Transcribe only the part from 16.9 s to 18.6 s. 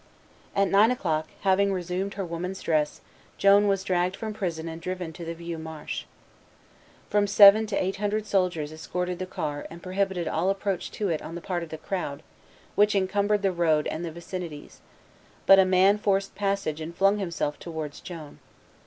flung himself towards Joan.